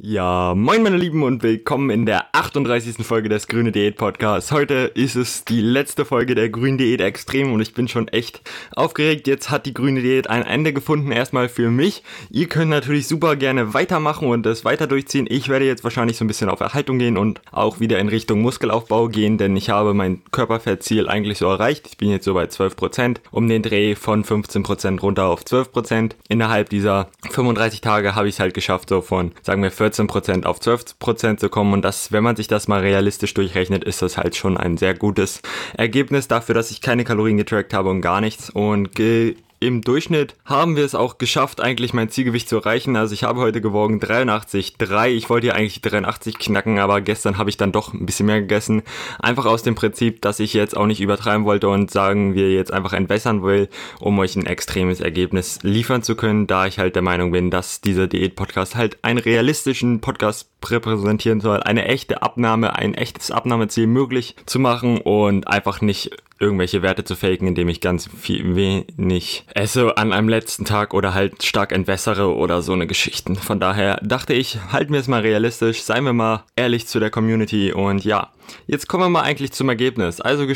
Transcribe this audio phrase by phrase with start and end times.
[0.00, 3.04] Ja, moin meine Lieben und willkommen in der 38.
[3.04, 4.52] Folge des Grüne Diät Podcasts.
[4.52, 8.40] Heute ist es die letzte Folge der Grüne Diät Extrem und ich bin schon echt
[8.76, 9.26] aufgeregt.
[9.26, 12.04] Jetzt hat die Grüne Diät ein Ende gefunden, erstmal für mich.
[12.30, 15.26] Ihr könnt natürlich super gerne weitermachen und es weiter durchziehen.
[15.28, 18.40] Ich werde jetzt wahrscheinlich so ein bisschen auf Erhaltung gehen und auch wieder in Richtung
[18.40, 21.88] Muskelaufbau gehen, denn ich habe mein Körperfettziel eigentlich so erreicht.
[21.88, 26.12] Ich bin jetzt so bei 12%, um den Dreh von 15% runter auf 12%.
[26.28, 30.58] Innerhalb dieser 35 Tage habe ich es halt geschafft, so von, sagen wir, 14% auf
[30.58, 31.72] 12% zu kommen.
[31.72, 34.94] Und das, wenn man sich das mal realistisch durchrechnet, ist das halt schon ein sehr
[34.94, 35.42] gutes
[35.76, 38.50] Ergebnis dafür, dass ich keine Kalorien getrackt habe und gar nichts.
[38.50, 42.96] Und ge im Durchschnitt haben wir es auch geschafft, eigentlich mein Zielgewicht zu erreichen.
[42.96, 45.08] Also ich habe heute gewogen 83,3.
[45.08, 48.40] Ich wollte ja eigentlich 83 knacken, aber gestern habe ich dann doch ein bisschen mehr
[48.40, 48.82] gegessen.
[49.18, 52.72] Einfach aus dem Prinzip, dass ich jetzt auch nicht übertreiben wollte und sagen wir jetzt
[52.72, 57.02] einfach entwässern will, um euch ein extremes Ergebnis liefern zu können, da ich halt der
[57.02, 62.94] Meinung bin, dass dieser Diät-Podcast halt einen realistischen Podcast repräsentieren soll, eine echte Abnahme, ein
[62.94, 68.08] echtes Abnahmeziel möglich zu machen und einfach nicht irgendwelche Werte zu faken, indem ich ganz
[68.16, 73.36] viel wenig esse an einem letzten Tag oder halt stark entwässere oder so eine Geschichten.
[73.36, 77.10] Von daher dachte ich, halten wir es mal realistisch, seien wir mal ehrlich zu der
[77.10, 78.30] Community und ja,
[78.66, 80.20] Jetzt kommen wir mal eigentlich zum Ergebnis.
[80.20, 80.46] Also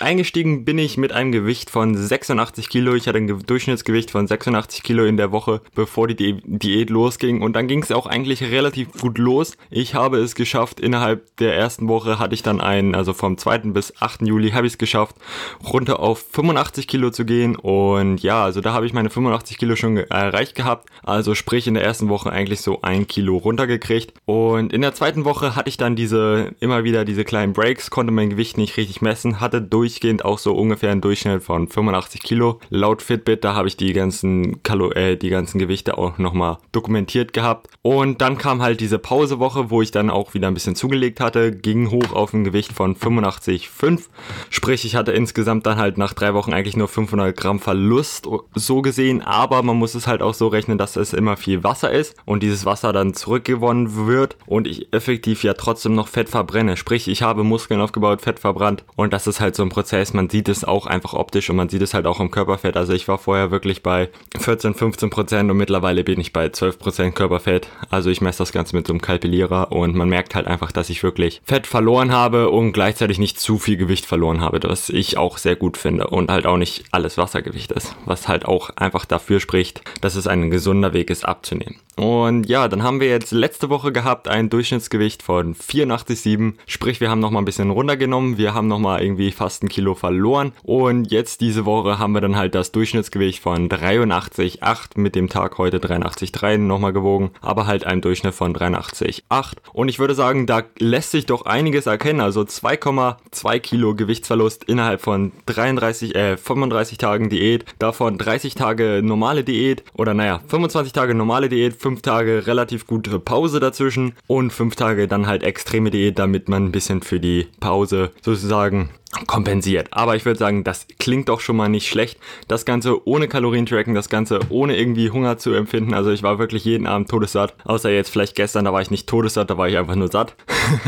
[0.00, 2.94] eingestiegen bin ich mit einem Gewicht von 86 Kilo.
[2.94, 7.42] Ich hatte ein Durchschnittsgewicht von 86 Kilo in der Woche, bevor die Di Diät losging.
[7.42, 9.56] Und dann ging es auch eigentlich relativ gut los.
[9.70, 13.58] Ich habe es geschafft, innerhalb der ersten Woche hatte ich dann einen, also vom 2.
[13.72, 14.22] bis 8.
[14.22, 15.16] Juli habe ich es geschafft,
[15.64, 17.56] runter auf 85 Kilo zu gehen.
[17.56, 20.88] Und ja, also da habe ich meine 85 Kilo schon erreicht gehabt.
[21.02, 24.14] Also sprich in der ersten Woche eigentlich so ein Kilo runtergekriegt.
[24.24, 28.12] Und in der zweiten Woche hatte ich dann diese immer wieder diese kleinen Breaks, konnte
[28.12, 32.60] mein Gewicht nicht richtig messen, hatte durchgehend auch so ungefähr einen Durchschnitt von 85 Kilo.
[32.70, 37.32] Laut Fitbit, da habe ich die ganzen Kalo äh, die ganzen Gewichte auch nochmal dokumentiert
[37.32, 37.68] gehabt.
[37.82, 41.52] Und dann kam halt diese Pausewoche, wo ich dann auch wieder ein bisschen zugelegt hatte,
[41.52, 44.02] ging hoch auf ein Gewicht von 85,5.
[44.50, 48.82] Sprich, ich hatte insgesamt dann halt nach drei Wochen eigentlich nur 500 Gramm Verlust so
[48.82, 52.16] gesehen, aber man muss es halt auch so rechnen, dass es immer viel Wasser ist
[52.24, 56.76] und dieses Wasser dann zurückgewonnen wird und ich effektiv ja trotzdem noch Fett verbrenne.
[56.76, 60.14] Sprich, Sprich, ich habe Muskeln aufgebaut, Fett verbrannt und das ist halt so ein Prozess.
[60.14, 62.76] Man sieht es auch einfach optisch und man sieht es halt auch im Körperfett.
[62.76, 66.78] Also ich war vorher wirklich bei 14, 15 Prozent und mittlerweile bin ich bei 12
[66.78, 67.68] Prozent Körperfett.
[67.90, 70.88] Also ich messe das Ganze mit so einem Kalkulierer und man merkt halt einfach, dass
[70.88, 75.18] ich wirklich Fett verloren habe und gleichzeitig nicht zu viel Gewicht verloren habe, was ich
[75.18, 79.04] auch sehr gut finde und halt auch nicht alles Wassergewicht ist, was halt auch einfach
[79.04, 81.80] dafür spricht, dass es ein gesunder Weg ist abzunehmen.
[81.96, 86.54] Und ja, dann haben wir jetzt letzte Woche gehabt ein Durchschnittsgewicht von 84,7.
[86.66, 88.36] Sprich, wir haben nochmal ein bisschen runtergenommen.
[88.36, 90.52] Wir haben nochmal irgendwie fast ein Kilo verloren.
[90.62, 95.58] Und jetzt diese Woche haben wir dann halt das Durchschnittsgewicht von 83,8 mit dem Tag
[95.58, 97.30] heute 83,3 nochmal gewogen.
[97.40, 99.54] Aber halt ein Durchschnitt von 83,8.
[99.72, 102.20] Und ich würde sagen, da lässt sich doch einiges erkennen.
[102.20, 107.64] Also 2,2 Kilo Gewichtsverlust innerhalb von 33, äh, 35 Tagen Diät.
[107.78, 109.84] Davon 30 Tage normale Diät.
[109.94, 115.06] Oder naja, 25 Tage normale Diät fünf Tage relativ gute Pause dazwischen und fünf Tage
[115.06, 118.88] dann halt extreme Diät, damit man ein bisschen für die Pause sozusagen
[119.26, 119.88] kompensiert.
[119.90, 122.18] Aber ich würde sagen, das klingt doch schon mal nicht schlecht.
[122.48, 125.94] Das Ganze ohne Kalorientracken, das Ganze ohne irgendwie Hunger zu empfinden.
[125.94, 127.54] Also ich war wirklich jeden Abend todessatt.
[127.64, 130.34] Außer jetzt vielleicht gestern, da war ich nicht todessatt, da war ich einfach nur satt.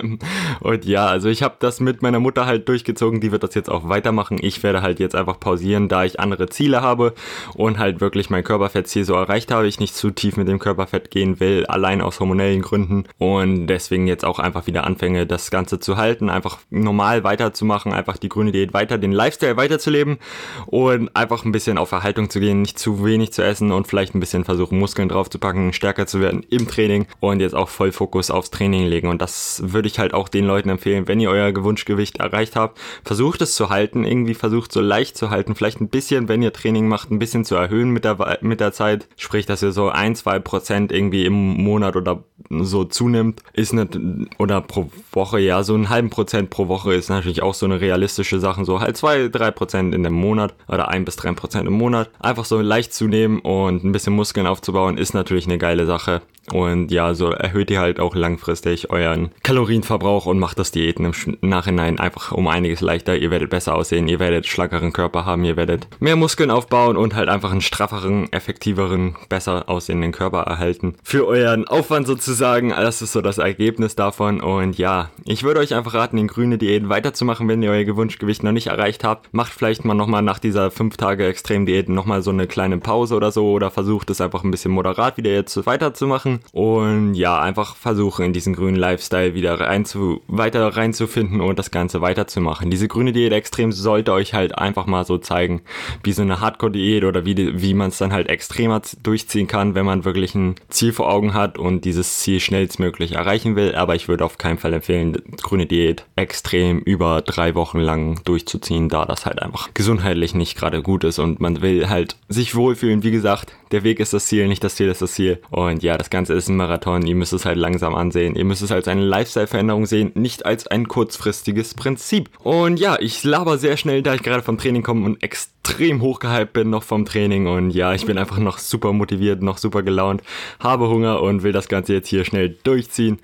[0.60, 3.20] und ja, also ich habe das mit meiner Mutter halt durchgezogen.
[3.20, 4.38] Die wird das jetzt auch weitermachen.
[4.40, 7.14] Ich werde halt jetzt einfach pausieren, da ich andere Ziele habe
[7.54, 9.66] und halt wirklich mein Körperfettziel so erreicht habe.
[9.66, 13.04] Ich nicht zu tief mit dem Körperfett gehen will, allein aus hormonellen Gründen.
[13.18, 18.09] Und deswegen jetzt auch einfach wieder anfange, das Ganze zu halten, einfach normal weiterzumachen, einfach
[18.18, 20.18] die grüne Diät weiter, den Lifestyle weiterzuleben
[20.66, 24.14] und einfach ein bisschen auf Erhaltung zu gehen, nicht zu wenig zu essen und vielleicht
[24.14, 28.30] ein bisschen versuchen, Muskeln draufzupacken, stärker zu werden im Training und jetzt auch voll Fokus
[28.30, 29.08] aufs Training legen.
[29.08, 32.78] Und das würde ich halt auch den Leuten empfehlen, wenn ihr euer Gewunschgewicht erreicht habt,
[33.04, 36.52] versucht es zu halten, irgendwie versucht so leicht zu halten, vielleicht ein bisschen, wenn ihr
[36.52, 39.88] Training macht, ein bisschen zu erhöhen mit der, mit der Zeit, sprich, dass ihr so
[39.88, 43.98] ein, zwei Prozent irgendwie im Monat oder so zunimmt, ist nicht,
[44.38, 47.80] oder pro Woche, ja, so einen halben Prozent pro Woche ist natürlich auch so eine
[47.80, 51.66] realistische Sache, so halt zwei, drei Prozent in dem Monat oder ein bis drei Prozent
[51.66, 52.10] im Monat.
[52.20, 56.22] Einfach so leicht zunehmen und ein bisschen Muskeln aufzubauen, ist natürlich eine geile Sache.
[56.52, 61.48] Und ja, so erhöht ihr halt auch langfristig euren Kalorienverbrauch und macht das Diäten im
[61.48, 63.16] Nachhinein einfach um einiges leichter.
[63.16, 67.14] Ihr werdet besser aussehen, ihr werdet schlankeren Körper haben, ihr werdet mehr Muskeln aufbauen und
[67.14, 70.96] halt einfach einen strafferen, effektiveren, besser aussehenden Körper erhalten.
[71.04, 74.40] Für euren Aufwand sozusagen sozusagen, das ist so das Ergebnis davon.
[74.40, 78.44] Und ja, ich würde euch einfach raten, den grüne Diät weiterzumachen, wenn ihr euer Gewunschgewicht
[78.44, 79.34] noch nicht erreicht habt.
[79.34, 83.32] Macht vielleicht mal nochmal nach dieser 5 Tage Extremdiät nochmal so eine kleine Pause oder
[83.32, 86.38] so oder versucht es einfach ein bisschen moderat wieder jetzt weiterzumachen.
[86.52, 91.72] Und ja, einfach versuchen in diesen grünen Lifestyle wieder rein zu, weiter reinzufinden und das
[91.72, 92.70] Ganze weiterzumachen.
[92.70, 95.62] Diese grüne Diät extrem sollte euch halt einfach mal so zeigen,
[96.04, 99.84] wie so eine Hardcore-Diät oder wie, wie man es dann halt extremer durchziehen kann, wenn
[99.84, 103.74] man wirklich ein Ziel vor Augen hat und dieses Ziel schnellstmöglich erreichen will.
[103.74, 108.88] Aber ich würde auf keinen Fall empfehlen, grüne Diät extrem über drei Wochen lang durchzuziehen,
[108.88, 113.02] da das halt einfach gesundheitlich nicht gerade gut ist und man will halt sich wohlfühlen.
[113.02, 115.40] Wie gesagt, der Weg ist das Ziel, nicht das Ziel ist das Ziel.
[115.50, 117.06] Und ja, das Ganze ist ein Marathon.
[117.06, 118.34] Ihr müsst es halt langsam ansehen.
[118.34, 122.30] Ihr müsst es als eine Lifestyle-Veränderung sehen, nicht als ein kurzfristiges Prinzip.
[122.42, 126.02] Und ja, ich laber sehr schnell, da ich gerade vom Training komme und extrem extrem
[126.02, 129.84] hochgehypt bin noch vom Training und ja, ich bin einfach noch super motiviert, noch super
[129.84, 130.20] gelaunt,
[130.58, 133.20] habe Hunger und will das Ganze jetzt hier schnell durchziehen.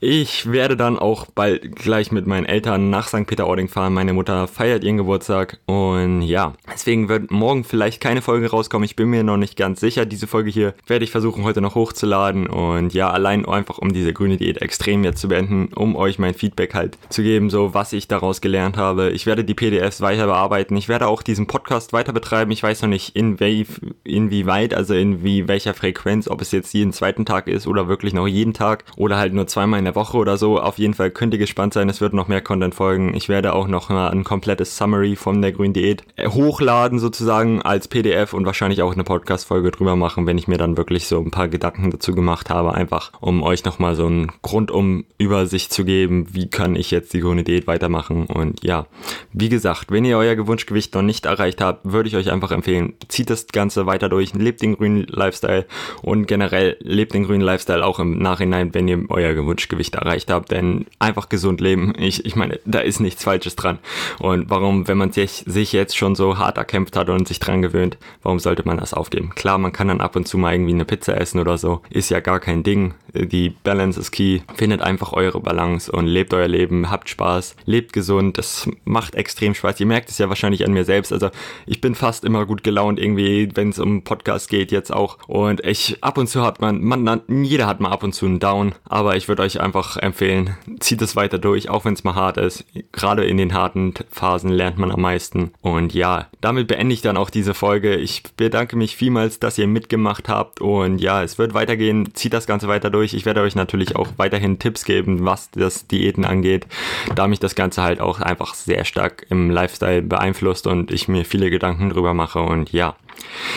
[0.00, 3.26] Ich werde dann auch bald gleich mit meinen Eltern nach St.
[3.26, 3.92] Peter-Ording fahren.
[3.92, 8.86] Meine Mutter feiert ihren Geburtstag und ja, deswegen wird morgen vielleicht keine Folge rauskommen.
[8.86, 10.06] Ich bin mir noch nicht ganz sicher.
[10.06, 14.14] Diese Folge hier werde ich versuchen heute noch hochzuladen und ja, allein einfach um diese
[14.14, 17.92] grüne Diät extrem jetzt zu beenden, um euch mein Feedback halt zu geben, so was
[17.92, 19.10] ich daraus gelernt habe.
[19.10, 20.74] Ich werde die PDFs weiter bearbeiten.
[20.76, 22.50] Ich werde auch diesen Podcast Podcast weiter betreiben.
[22.50, 23.66] Ich weiß noch nicht, in wie,
[24.04, 28.12] inwieweit, also in wie welcher Frequenz, ob es jetzt jeden zweiten Tag ist oder wirklich
[28.12, 30.60] noch jeden Tag oder halt nur zweimal in der Woche oder so.
[30.60, 33.14] Auf jeden Fall könnt ihr gespannt sein, es wird noch mehr Content folgen.
[33.14, 37.62] Ich werde auch noch mal ein komplettes Summary von der grünen Diät äh, hochladen sozusagen
[37.62, 41.18] als PDF und wahrscheinlich auch eine Podcast-Folge drüber machen, wenn ich mir dann wirklich so
[41.18, 45.84] ein paar Gedanken dazu gemacht habe, einfach um euch nochmal so ein Grundum Übersicht zu
[45.84, 48.86] geben, wie kann ich jetzt die grüne Diät weitermachen und ja,
[49.32, 52.94] wie gesagt, wenn ihr euer Gewunschgewicht noch nicht erreicht habt, würde ich euch einfach empfehlen,
[53.08, 55.66] zieht das Ganze weiter durch, lebt den grünen Lifestyle
[56.02, 60.50] und generell lebt den grünen Lifestyle auch im Nachhinein, wenn ihr euer Gewunschgewicht erreicht habt,
[60.50, 63.78] denn einfach gesund leben, ich, ich meine, da ist nichts Falsches dran.
[64.18, 67.62] Und warum, wenn man sich, sich jetzt schon so hart erkämpft hat und sich dran
[67.62, 69.30] gewöhnt, warum sollte man das aufgeben?
[69.34, 72.10] Klar, man kann dann ab und zu mal irgendwie eine Pizza essen oder so, ist
[72.10, 72.94] ja gar kein Ding.
[73.14, 74.40] Die Balance ist key.
[74.54, 79.54] Findet einfach eure Balance und lebt euer Leben, habt Spaß, lebt gesund, das macht extrem
[79.54, 79.80] Spaß.
[79.80, 81.30] Ihr merkt es ja wahrscheinlich an mir selbst, also
[81.66, 85.18] ich bin fast immer gut gelaunt irgendwie, wenn es um Podcast geht jetzt auch.
[85.26, 88.40] Und ich ab und zu hat man, man, jeder hat mal ab und zu einen
[88.40, 92.14] Down, aber ich würde euch einfach empfehlen, zieht es weiter durch, auch wenn es mal
[92.14, 92.64] hart ist.
[92.92, 95.52] Gerade in den harten Phasen lernt man am meisten.
[95.60, 97.96] Und ja, damit beende ich dann auch diese Folge.
[97.96, 102.14] Ich bedanke mich vielmals, dass ihr mitgemacht habt und ja, es wird weitergehen.
[102.14, 103.14] Zieht das Ganze weiter durch.
[103.14, 106.66] Ich werde euch natürlich auch weiterhin Tipps geben, was das Diäten angeht,
[107.14, 111.24] da mich das Ganze halt auch einfach sehr stark im Lifestyle beeinflusst und ich mir
[111.42, 112.94] viele Gedanken drüber mache und ja.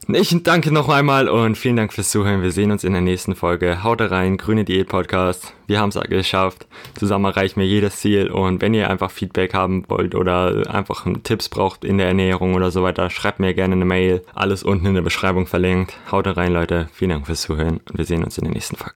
[0.08, 2.42] Ich danke noch einmal und vielen Dank fürs Zuhören.
[2.42, 3.84] Wir sehen uns in der nächsten Folge.
[3.84, 5.54] Haut rein, Grüne Diät Podcast.
[5.68, 6.66] Wir haben es geschafft.
[6.96, 8.32] Zusammen erreichen wir jedes Ziel.
[8.32, 12.72] Und wenn ihr einfach Feedback haben wollt oder einfach Tipps braucht in der Ernährung oder
[12.72, 14.24] so weiter, schreibt mir gerne eine Mail.
[14.34, 15.96] Alles unten in der Beschreibung verlinkt.
[16.12, 16.90] Haut rein, Leute.
[16.92, 18.84] Vielen Dank fürs Zuhören und wir sehen uns in der nächsten Folge.